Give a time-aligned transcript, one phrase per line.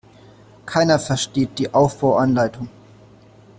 [0.65, 2.69] Keiner versteht die Aufbauanleitung.